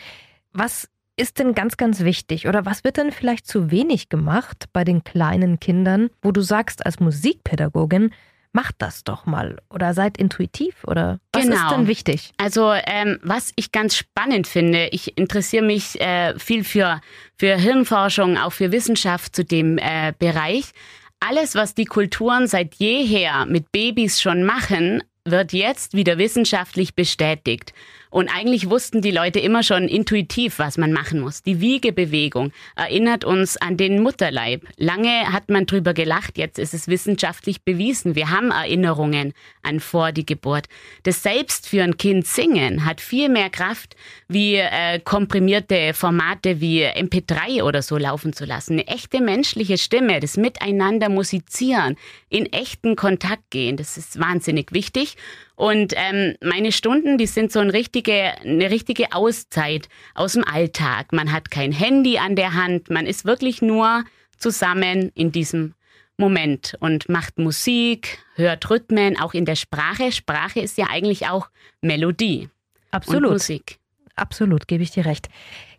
Was 0.53 0.89
ist 1.17 1.39
denn 1.39 1.55
ganz, 1.55 1.77
ganz 1.77 2.01
wichtig? 2.01 2.49
Oder 2.49 2.65
was 2.65 2.85
wird 2.85 2.97
denn 2.97 3.13
vielleicht 3.13 3.47
zu 3.47 3.71
wenig 3.71 4.09
gemacht 4.09 4.67
bei 4.73 4.85
den 4.85 5.05
kleinen 5.05 5.61
Kindern, 5.61 6.11
wo 6.23 6.33
du 6.33 6.41
sagst, 6.41 6.85
als 6.87 7.01
Musikpädagogin, 7.01 8.13
macht 8.53 8.77
das 8.79 9.03
doch 9.05 9.25
mal 9.27 9.59
oder 9.71 9.95
seid 9.95 10.19
intuitiv 10.19 10.85
oder 10.85 11.19
was 11.33 11.45
genau. 11.45 11.57
ist 11.57 11.71
denn 11.71 11.87
wichtig? 11.87 12.33
Also 12.37 12.73
ähm, 12.73 13.19
was 13.23 13.53
ich 13.57 13.73
ganz 13.73 13.97
spannend 13.97 14.47
finde, 14.47 14.89
ich 14.89 15.17
interessiere 15.17 15.65
mich 15.65 16.01
äh, 16.01 16.39
viel 16.39 16.65
für, 16.65 17.01
für 17.39 17.57
Hirnforschung, 17.57 18.37
auch 18.37 18.53
für 18.53 18.71
Wissenschaft 18.71 19.35
zu 19.35 19.45
dem 19.45 19.79
äh, 19.79 20.13
Bereich. 20.19 20.73
Alles, 21.21 21.55
was 21.55 21.75
die 21.75 21.85
Kulturen 21.85 22.47
seit 22.47 22.75
jeher 22.75 23.47
mit 23.47 23.71
Babys 23.73 24.21
schon 24.21 24.43
machen, 24.43 25.03
wird 25.25 25.53
jetzt 25.53 25.95
wieder 25.95 26.19
wissenschaftlich 26.19 26.95
bestätigt. 26.95 27.73
Und 28.13 28.29
eigentlich 28.29 28.69
wussten 28.69 29.01
die 29.01 29.11
Leute 29.11 29.41
immer 29.41 29.63
schon 29.63 29.89
intuitiv, 29.89 30.59
was 30.59 30.77
man 30.77 30.93
machen 30.93 31.21
muss. 31.21 31.43
Die 31.43 31.63
Wiegebewegung 31.63 32.53
erinnert 32.77 33.25
uns 33.25 33.57
an 33.57 33.79
den 33.79 34.03
Mutterleib. 34.03 34.69
Lange 34.77 35.33
hat 35.33 35.49
man 35.49 35.65
drüber 35.65 35.95
gelacht, 35.95 36.37
jetzt 36.37 36.59
ist 36.59 36.75
es 36.75 36.89
wissenschaftlich 36.89 37.63
bewiesen. 37.63 38.15
Wir 38.15 38.29
haben 38.29 38.51
Erinnerungen 38.51 39.33
an 39.63 39.81
vor 39.81 40.13
die 40.13 40.27
Geburt. 40.27 40.67
Das 41.05 41.23
selbst 41.23 41.67
für 41.67 41.83
ein 41.83 41.97
Kind 41.97 42.27
singen 42.27 42.85
hat 42.85 43.01
viel 43.01 43.31
mehr 43.31 43.49
Kraft, 43.49 43.97
wie 44.29 44.57
äh, 44.57 45.01
komprimierte 45.01 45.95
Formate 45.95 46.61
wie 46.61 46.85
MP3 46.85 47.63
oder 47.63 47.81
so 47.81 47.97
laufen 47.97 48.35
zu 48.35 48.45
lassen. 48.45 48.75
Eine 48.75 48.89
echte 48.89 49.23
menschliche 49.23 49.79
Stimme, 49.79 50.21
das 50.21 50.37
Miteinander 50.37 51.09
musizieren, 51.09 51.97
in 52.29 52.45
echten 52.53 52.95
Kontakt 52.95 53.51
gehen, 53.51 53.79
das 53.79 53.97
ist 53.97 54.21
wahnsinnig 54.21 54.73
wichtig. 54.73 55.12
Und 55.55 55.93
ähm, 55.97 56.37
meine 56.43 56.73
Stunden, 56.73 57.19
die 57.19 57.27
sind 57.27 57.53
so 57.53 57.61
ein 57.61 57.71
richtige, 57.71 58.39
eine 58.41 58.71
richtige 58.71 59.13
Auszeit 59.13 59.89
aus 60.15 60.33
dem 60.33 60.45
Alltag. 60.45 61.13
Man 61.13 61.33
hat 61.33 61.51
kein 61.51 61.73
Handy 61.73 62.19
an 62.19 62.37
der 62.37 62.55
Hand, 62.55 62.91
man 62.91 63.07
ist 63.07 63.25
wirklich 63.25 63.63
nur 63.63 64.05
zusammen 64.39 65.13
in 65.15 65.33
diesem 65.33 65.75
Moment 66.17 66.77
und 66.81 67.09
macht 67.09 67.39
Musik, 67.39 68.19
hört 68.35 68.69
Rhythmen, 68.71 69.19
auch 69.19 69.35
in 69.35 69.45
der 69.45 69.57
Sprache. 69.57 70.13
Sprache 70.13 70.61
ist 70.61 70.79
ja 70.79 70.87
eigentlich 70.91 71.27
auch 71.29 71.49
Melodie. 71.81 72.49
Absolut. 72.91 73.25
Und 73.25 73.33
Musik. 73.33 73.79
Absolut, 74.15 74.69
gebe 74.69 74.83
ich 74.83 74.91
dir 74.91 75.07
recht. 75.07 75.29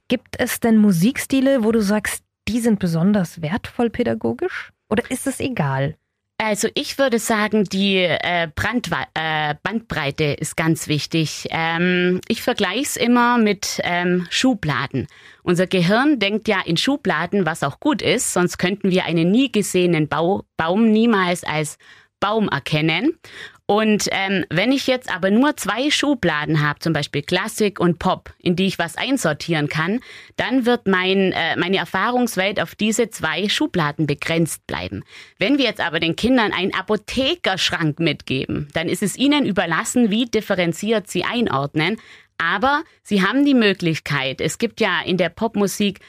Gibt 0.08 0.40
es 0.40 0.60
denn 0.60 0.78
Musikstile, 0.78 1.64
wo 1.64 1.72
du 1.72 1.82
sagst, 1.82 2.24
die 2.48 2.60
sind 2.60 2.80
besonders 2.80 3.42
wertvoll 3.42 3.90
pädagogisch? 3.90 4.72
Oder 4.90 5.10
ist 5.10 5.28
es 5.28 5.40
egal? 5.40 5.98
Also 6.46 6.68
ich 6.74 6.98
würde 6.98 7.20
sagen, 7.20 7.64
die 7.64 7.98
äh, 7.98 8.18
äh, 8.48 9.56
Bandbreite 9.64 10.24
ist 10.26 10.58
ganz 10.58 10.88
wichtig. 10.88 11.48
Ähm, 11.52 12.20
ich 12.28 12.42
vergleiche 12.42 12.82
es 12.82 12.98
immer 12.98 13.38
mit 13.38 13.80
ähm, 13.84 14.28
Schubladen. 14.30 15.08
Unser 15.44 15.68
Gehirn 15.68 16.20
denkt 16.20 16.50
ja 16.50 16.60
in 16.66 16.76
Schubladen, 16.76 17.46
was 17.46 17.64
auch 17.64 17.80
gut 17.80 18.02
ist, 18.02 18.34
sonst 18.34 18.58
könnten 18.58 18.92
wir 18.92 19.06
einen 19.06 19.32
nie 19.32 19.52
gesehenen 19.52 20.10
Bau 20.10 20.44
Baum 20.58 20.92
niemals 20.92 21.44
als 21.46 21.78
Baum 22.20 22.50
erkennen. 22.50 23.18
Und 23.66 24.10
ähm, 24.12 24.46
wenn 24.50 24.74
ich 24.74 24.88
jetzt 24.88 25.14
aber 25.14 25.32
nur 25.32 25.56
zwei 25.56 25.90
Schubladen 25.90 26.62
habe, 26.62 26.80
zum 26.80 26.92
Beispiel 26.92 27.22
Klassik 27.22 27.80
und 27.80 27.98
Pop, 27.98 28.34
in 28.38 28.58
die 28.58 28.66
ich 28.66 28.78
was 28.78 28.98
einsortieren 28.98 29.70
kann, 29.70 30.02
dann 30.36 30.66
wird 30.66 30.86
mein, 30.86 31.32
äh, 31.32 31.56
meine 31.56 31.78
Erfahrungswelt 31.78 32.60
auf 32.60 32.76
diese 32.76 33.10
zwei 33.10 33.48
Schubladen 33.48 34.06
begrenzt 34.06 34.68
bleiben. 34.68 35.04
Wenn 35.40 35.58
wir 35.58 35.66
jetzt 35.66 35.80
aber 35.80 36.02
den 36.02 36.18
Kindern 36.18 36.52
einen 36.52 36.74
Apothekerschrank 36.74 38.00
mitgeben, 38.00 38.68
dann 38.74 38.90
ist 38.90 39.02
es 39.02 39.16
ihnen 39.16 39.46
überlassen, 39.46 40.12
wie 40.12 40.26
differenziert 40.26 41.10
sie 41.10 41.24
einordnen. 41.24 42.02
Aber 42.38 42.84
sie 43.02 43.22
haben 43.22 43.46
die 43.46 43.54
Möglichkeit, 43.54 44.42
es 44.42 44.58
gibt 44.58 44.82
ja 44.82 45.02
in 45.06 45.16
der 45.16 45.30
Popmusik 45.30 46.00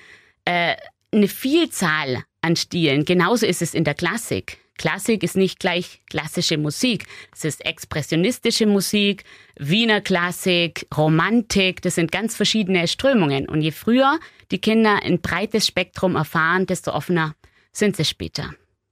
äh, 0.45 0.75
eine 1.13 1.29
Vielzahl 1.29 2.25
an 2.41 2.57
Stilen. 2.57 3.05
Genauso 3.05 3.47
ist 3.47 3.63
es 3.63 3.75
in 3.75 3.85
der 3.85 3.95
Klassik. 3.95 4.59
Klassik 4.77 5.23
ist 5.23 5.37
nicht 5.37 5.61
gleich 5.61 6.03
klassische 6.11 6.59
Musik. 6.59 7.07
Es 7.33 7.45
ist 7.45 7.65
expressionistische 7.65 8.67
Musik, 8.67 9.25
Wiener 9.57 10.01
Klassik, 10.01 10.87
Romantik. 10.97 11.81
Das 11.83 11.95
sind 11.95 12.11
ganz 12.11 12.37
verschiedene 12.37 12.89
Strömungen. 12.89 13.49
Und 13.49 13.63
je 13.63 13.71
früher 13.71 14.19
die 14.51 14.61
Kinder 14.61 15.01
ein 15.03 15.21
breites 15.21 15.67
Spektrum 15.67 16.17
erfahren, 16.17 16.67
desto 16.67 16.93
offener 16.93 17.35
sind 17.73 17.97
sie 17.97 18.05
später. 18.05 18.51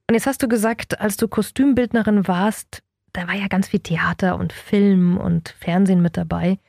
Und 0.09 0.15
jetzt 0.15 0.27
hast 0.27 0.41
du 0.41 0.47
gesagt, 0.47 0.99
als 0.99 1.17
du 1.17 1.27
Kostümbildnerin 1.27 2.27
warst, 2.27 2.81
da 3.13 3.27
war 3.27 3.35
ja 3.35 3.47
ganz 3.47 3.67
viel 3.67 3.79
Theater 3.79 4.37
und 4.37 4.53
Film 4.53 5.17
und 5.17 5.55
Fernsehen 5.59 6.01
mit 6.01 6.17
dabei. 6.17 6.59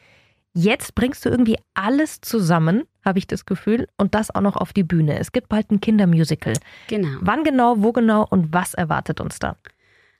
Jetzt 0.54 0.94
bringst 0.94 1.24
du 1.24 1.30
irgendwie 1.30 1.58
alles 1.74 2.20
zusammen, 2.20 2.84
habe 3.04 3.18
ich 3.18 3.26
das 3.26 3.44
Gefühl, 3.44 3.88
und 3.98 4.14
das 4.14 4.32
auch 4.32 4.40
noch 4.40 4.56
auf 4.56 4.72
die 4.72 4.84
Bühne. 4.84 5.18
Es 5.18 5.32
gibt 5.32 5.48
bald 5.48 5.70
ein 5.72 5.80
Kindermusical. 5.80 6.54
Genau. 6.86 7.18
Wann 7.20 7.42
genau, 7.42 7.74
wo 7.78 7.90
genau 7.90 8.24
und 8.28 8.52
was 8.52 8.72
erwartet 8.74 9.20
uns 9.20 9.40
da? 9.40 9.56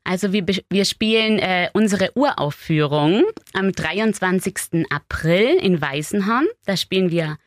Also 0.03 0.33
wir, 0.33 0.45
wir 0.69 0.85
spielen 0.85 1.39
äh, 1.39 1.71
unsere 1.73 2.11
Uraufführung 2.15 3.23
am 3.55 3.73
23. 3.73 4.87
April 4.91 5.57
in 5.57 5.81
Weißenhorn. 5.81 6.47
Da 6.67 6.77
spielen 6.77 7.11
wir 7.11 7.39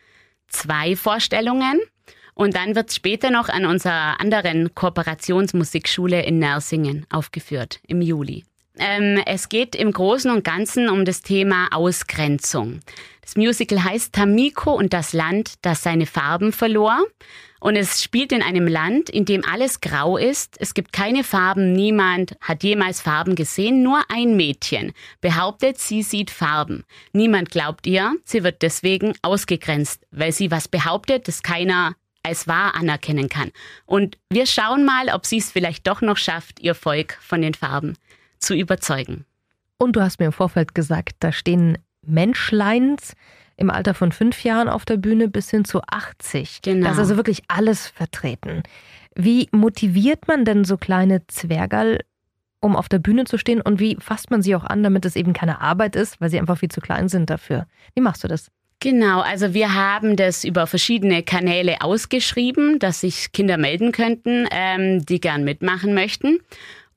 zwei 0.48 0.96
Vorstellungen. 0.96 1.80
Und 2.34 2.56
dann 2.56 2.76
wird 2.76 2.94
später 2.94 3.32
noch 3.32 3.50
an 3.50 3.66
unserer 3.66 4.20
anderen 4.22 4.74
Kooperationsmusikschule 4.74 6.24
in 6.24 6.40
Nersingen 6.40 7.06
aufgeführt 7.10 7.80
im 7.88 8.02
Juli. 8.02 8.46
Ähm, 8.80 9.22
es 9.26 9.50
geht 9.50 9.76
im 9.76 9.92
Großen 9.92 10.30
und 10.32 10.44
Ganzen 10.44 10.90
um 10.90 11.06
das 11.06 11.22
Thema 11.22 11.70
Ausgrenzung. 11.72 12.80
Das 13.22 13.36
Musical 13.36 13.84
heißt 13.84 14.14
Tamiko 14.14 14.74
und 14.74 14.94
das 14.94 15.14
Land, 15.14 15.56
das 15.62 15.84
seine 15.84 16.06
Farben 16.06 16.52
verlor. 16.52 17.06
Und 17.60 17.76
es 17.76 18.04
spielt 18.04 18.32
in 18.32 18.44
einem 18.44 18.68
Land, 18.68 19.10
in 19.10 19.26
dem 19.26 19.44
alles 19.44 19.82
grau 19.82 20.16
ist. 20.16 20.56
Es 20.60 20.74
gibt 20.74 20.94
keine 20.94 21.24
Farben. 21.24 21.74
Niemand 21.74 22.38
hat 22.40 22.64
jemals 22.64 23.02
Farben 23.02 23.36
gesehen. 23.36 23.82
Nur 23.82 24.02
ein 24.10 24.38
Mädchen 24.38 24.94
behauptet, 25.22 25.80
sie 25.80 26.04
sieht 26.04 26.30
Farben. 26.30 26.84
Niemand 27.14 27.50
glaubt 27.50 27.88
ihr. 27.88 28.16
Sie 28.24 28.44
wird 28.44 28.62
deswegen 28.62 29.14
ausgegrenzt, 29.24 30.06
weil 30.12 30.32
sie 30.32 30.52
was 30.52 30.68
behauptet, 30.68 31.28
das 31.28 31.42
keiner 31.42 31.96
als 32.22 32.48
wahr 32.48 32.76
anerkennen 32.76 33.30
kann. 33.30 33.52
Und 33.86 34.18
wir 34.30 34.46
schauen 34.46 34.86
mal, 34.86 35.10
ob 35.14 35.26
sie 35.26 35.38
es 35.38 35.52
vielleicht 35.52 35.88
doch 35.88 36.02
noch 36.02 36.18
schafft, 36.18 36.60
ihr 36.60 36.76
Volk 36.76 37.18
von 37.22 37.42
den 37.42 37.54
Farben 37.56 37.98
zu 38.40 38.56
überzeugen. 38.56 39.26
Und 39.78 39.96
du 39.96 40.02
hast 40.02 40.20
mir 40.20 40.28
im 40.28 40.32
Vorfeld 40.32 40.74
gesagt, 40.74 41.16
da 41.20 41.32
stehen 41.32 41.78
Menschleins 42.02 43.14
im 43.58 43.70
Alter 43.70 43.94
von 43.94 44.12
fünf 44.12 44.44
Jahren 44.44 44.70
auf 44.70 44.86
der 44.86 44.98
Bühne 44.98 45.28
bis 45.28 45.50
hin 45.50 45.66
zu 45.66 45.82
80. 45.82 46.62
Genau. 46.62 46.86
Da 46.86 46.92
ist 46.94 47.00
also 47.00 47.16
wirklich 47.18 47.44
alles 47.48 47.88
vertreten. 47.88 48.64
Wie 49.16 49.50
motiviert 49.52 50.28
man 50.28 50.46
denn 50.46 50.64
so 50.64 50.78
kleine 50.78 51.26
Zwergerl, 51.28 52.00
um 52.60 52.76
auf 52.76 52.88
der 52.88 53.00
Bühne 53.00 53.26
zu 53.26 53.38
stehen? 53.38 53.62
Und 53.62 53.80
wie 53.80 53.98
fasst 54.00 54.30
man 54.30 54.44
sie 54.44 54.56
auch 54.56 54.64
an, 54.64 54.84
damit 54.84 55.06
es 55.06 55.16
eben 55.16 55.34
keine 55.34 55.60
Arbeit 55.60 55.96
ist, 55.96 56.22
weil 56.22 56.30
sie 56.30 56.40
einfach 56.40 56.60
viel 56.60 56.70
zu 56.70 56.82
klein 56.82 57.10
sind 57.10 57.30
dafür? 57.30 57.66
Wie 57.96 58.02
machst 58.02 58.24
du 58.24 58.28
das? 58.28 58.52
Genau, 58.80 59.22
also 59.22 59.56
wir 59.56 59.74
haben 59.74 60.16
das 60.16 60.44
über 60.44 60.68
verschiedene 60.68 61.24
Kanäle 61.24 61.82
ausgeschrieben, 61.82 62.78
dass 62.78 63.00
sich 63.02 63.32
Kinder 63.32 63.58
melden 63.58 63.92
könnten, 63.92 64.48
ähm, 64.52 65.04
die 65.04 65.20
gern 65.20 65.44
mitmachen 65.44 65.96
möchten. 65.96 66.40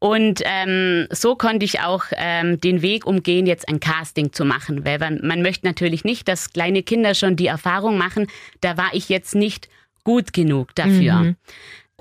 Und 0.01 0.41
ähm, 0.45 1.07
so 1.11 1.37
konnte 1.37 1.65
ich 1.67 1.81
auch 1.81 2.05
ähm, 2.13 2.59
den 2.59 2.81
Weg 2.81 3.07
umgehen, 3.07 3.47
jetzt 3.47 3.69
ein 3.69 3.81
Casting 3.81 4.33
zu 4.33 4.47
machen, 4.47 4.87
weil 4.87 4.99
man, 4.99 5.21
man 5.23 5.43
möchte 5.43 5.67
natürlich 5.67 6.05
nicht, 6.05 6.27
dass 6.27 6.55
kleine 6.55 6.83
Kinder 6.83 7.15
schon 7.15 7.37
die 7.37 7.49
Erfahrung 7.49 7.99
machen, 7.99 8.27
da 8.63 8.79
war 8.79 8.89
ich 8.95 9.11
jetzt 9.11 9.35
nicht 9.35 9.69
gut 10.03 10.33
genug 10.33 10.75
dafür. 10.75 11.15
Mhm. 11.17 11.37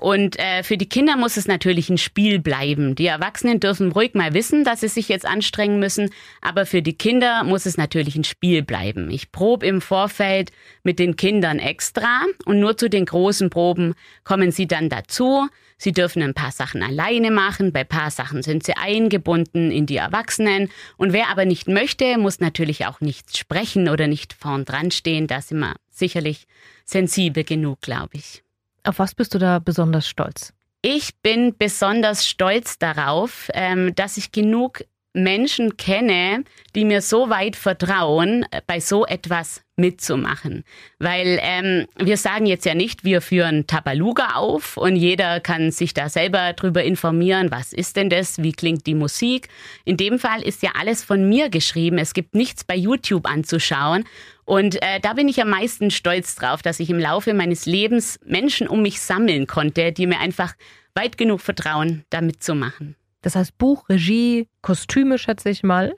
Und 0.00 0.38
äh, 0.38 0.62
für 0.62 0.78
die 0.78 0.88
Kinder 0.88 1.18
muss 1.18 1.36
es 1.36 1.46
natürlich 1.46 1.90
ein 1.90 1.98
Spiel 1.98 2.38
bleiben. 2.38 2.94
Die 2.94 3.06
Erwachsenen 3.06 3.60
dürfen 3.60 3.92
ruhig 3.92 4.14
mal 4.14 4.32
wissen, 4.32 4.64
dass 4.64 4.80
sie 4.80 4.88
sich 4.88 5.10
jetzt 5.10 5.26
anstrengen 5.26 5.78
müssen, 5.78 6.08
aber 6.40 6.64
für 6.64 6.80
die 6.80 6.96
Kinder 6.96 7.44
muss 7.44 7.66
es 7.66 7.76
natürlich 7.76 8.16
ein 8.16 8.24
Spiel 8.24 8.62
bleiben. 8.62 9.10
Ich 9.10 9.30
probe 9.30 9.66
im 9.66 9.82
Vorfeld 9.82 10.52
mit 10.84 10.98
den 10.98 11.16
Kindern 11.16 11.58
extra 11.58 12.22
und 12.46 12.60
nur 12.60 12.78
zu 12.78 12.88
den 12.88 13.04
großen 13.04 13.50
Proben 13.50 13.92
kommen 14.24 14.52
sie 14.52 14.66
dann 14.66 14.88
dazu. 14.88 15.46
Sie 15.76 15.92
dürfen 15.92 16.22
ein 16.22 16.32
paar 16.32 16.52
Sachen 16.52 16.82
alleine 16.82 17.30
machen, 17.30 17.70
bei 17.70 17.84
paar 17.84 18.10
Sachen 18.10 18.42
sind 18.42 18.64
sie 18.64 18.78
eingebunden 18.78 19.70
in 19.70 19.84
die 19.84 19.96
Erwachsenen. 19.96 20.70
Und 20.96 21.12
wer 21.12 21.28
aber 21.28 21.44
nicht 21.44 21.68
möchte, 21.68 22.16
muss 22.16 22.40
natürlich 22.40 22.86
auch 22.86 23.02
nichts 23.02 23.36
sprechen 23.36 23.86
oder 23.90 24.06
nicht 24.06 24.32
vorn 24.32 24.64
dran 24.64 24.92
stehen. 24.92 25.26
Da 25.26 25.42
sind 25.42 25.58
wir 25.58 25.74
sicherlich 25.90 26.46
sensibel 26.86 27.44
genug, 27.44 27.82
glaube 27.82 28.12
ich. 28.14 28.42
Auf 28.84 28.98
was 28.98 29.14
bist 29.14 29.34
du 29.34 29.38
da 29.38 29.58
besonders 29.58 30.08
stolz? 30.08 30.52
Ich 30.82 31.14
bin 31.22 31.54
besonders 31.58 32.26
stolz 32.26 32.78
darauf, 32.78 33.50
ähm, 33.52 33.94
dass 33.94 34.16
ich 34.16 34.32
genug 34.32 34.82
Menschen 35.12 35.76
kenne, 35.76 36.44
die 36.74 36.84
mir 36.84 37.02
so 37.02 37.28
weit 37.28 37.56
vertrauen, 37.56 38.46
äh, 38.50 38.62
bei 38.66 38.80
so 38.80 39.04
etwas 39.04 39.62
mitzumachen. 39.80 40.64
Weil 40.98 41.38
ähm, 41.42 41.86
wir 41.96 42.16
sagen 42.16 42.46
jetzt 42.46 42.66
ja 42.66 42.74
nicht, 42.74 43.04
wir 43.04 43.20
führen 43.20 43.66
Tabaluga 43.66 44.34
auf 44.34 44.76
und 44.76 44.96
jeder 44.96 45.40
kann 45.40 45.72
sich 45.72 45.94
da 45.94 46.08
selber 46.08 46.52
drüber 46.52 46.84
informieren, 46.84 47.50
was 47.50 47.72
ist 47.72 47.96
denn 47.96 48.10
das, 48.10 48.42
wie 48.42 48.52
klingt 48.52 48.86
die 48.86 48.94
Musik. 48.94 49.48
In 49.84 49.96
dem 49.96 50.18
Fall 50.18 50.42
ist 50.42 50.62
ja 50.62 50.70
alles 50.78 51.02
von 51.02 51.28
mir 51.28 51.48
geschrieben. 51.48 51.98
Es 51.98 52.14
gibt 52.14 52.34
nichts 52.34 52.64
bei 52.64 52.76
YouTube 52.76 53.28
anzuschauen. 53.28 54.04
Und 54.44 54.82
äh, 54.82 55.00
da 55.00 55.12
bin 55.12 55.28
ich 55.28 55.40
am 55.40 55.50
meisten 55.50 55.90
stolz 55.90 56.34
drauf, 56.34 56.62
dass 56.62 56.80
ich 56.80 56.90
im 56.90 56.98
Laufe 56.98 57.34
meines 57.34 57.66
Lebens 57.66 58.18
Menschen 58.24 58.68
um 58.68 58.82
mich 58.82 59.00
sammeln 59.00 59.46
konnte, 59.46 59.92
die 59.92 60.06
mir 60.06 60.18
einfach 60.18 60.54
weit 60.94 61.16
genug 61.16 61.40
vertrauen, 61.40 62.04
da 62.10 62.20
mitzumachen. 62.20 62.96
Das 63.22 63.36
heißt 63.36 63.58
Buch, 63.58 63.88
Regie, 63.88 64.48
Kostüme, 64.62 65.18
schätze 65.18 65.50
ich 65.50 65.62
mal. 65.62 65.94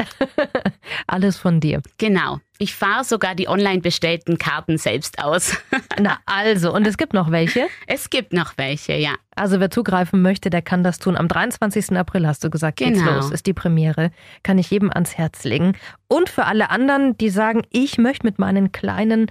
Alles 1.07 1.37
von 1.37 1.61
dir. 1.61 1.81
Genau. 1.99 2.41
Ich 2.63 2.77
fahre 2.77 3.03
sogar 3.03 3.35
die 3.35 3.49
online 3.49 3.81
bestellten 3.81 4.39
Karten 4.39 4.79
selbst 4.79 5.19
aus. 5.19 5.57
Na 6.01 6.19
also, 6.27 6.73
und 6.73 6.87
es 6.87 6.97
gibt 6.97 7.13
noch 7.13 7.33
welche? 7.33 7.67
Es 7.89 8.09
gibt 8.09 8.33
noch 8.33 8.53
welche, 8.57 8.93
ja. 8.95 9.17
Also 9.35 9.59
wer 9.59 9.69
zugreifen 9.69 10.23
möchte, 10.23 10.49
der 10.49 10.63
kann 10.63 10.85
das 10.85 11.01
tun. 11.01 11.17
Am 11.17 11.27
23. 11.27 11.91
April 11.97 12.25
hast 12.25 12.45
du 12.45 12.51
gesagt, 12.51 12.77
geht's 12.77 13.01
Genau. 13.01 13.17
los, 13.17 13.33
ist 13.33 13.47
die 13.47 13.53
Premiere. 13.53 14.13
Kann 14.45 14.59
ich 14.59 14.71
jedem 14.71 14.93
ans 14.93 15.19
Herz 15.19 15.43
legen. 15.43 15.73
Und 16.07 16.29
für 16.29 16.45
alle 16.45 16.71
anderen, 16.71 17.19
die 17.19 17.31
sagen, 17.31 17.63
ich 17.71 17.99
möchte 17.99 18.25
mit 18.25 18.39
meinen 18.39 18.71
kleinen 18.71 19.27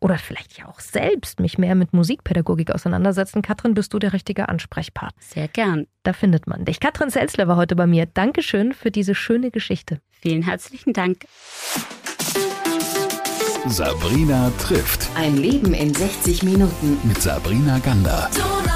oder 0.00 0.16
vielleicht 0.16 0.56
ja 0.56 0.68
auch 0.68 0.78
selbst 0.78 1.40
mich 1.40 1.58
mehr 1.58 1.74
mit 1.74 1.92
Musikpädagogik 1.92 2.70
auseinandersetzen, 2.70 3.42
Katrin, 3.42 3.74
bist 3.74 3.94
du 3.94 3.98
der 3.98 4.12
richtige 4.12 4.48
Ansprechpartner. 4.48 5.20
Sehr 5.20 5.48
gern. 5.48 5.88
Da 6.04 6.12
findet 6.12 6.46
man 6.46 6.64
dich. 6.64 6.78
Katrin 6.78 7.10
Selzler 7.10 7.48
war 7.48 7.56
heute 7.56 7.74
bei 7.74 7.88
mir. 7.88 8.06
Dankeschön 8.06 8.72
für 8.74 8.92
diese 8.92 9.16
schöne 9.16 9.50
Geschichte. 9.50 10.00
Vielen 10.12 10.42
herzlichen 10.42 10.92
Dank. 10.92 11.24
Sabrina 13.68 14.52
trifft 14.58 15.08
Ein 15.14 15.36
Leben 15.36 15.74
in 15.74 15.92
60 15.92 16.42
Minuten. 16.42 16.98
mit 17.04 17.20
Sabrina 17.20 17.78
Gander. 17.78 18.30
Don't 18.34 18.66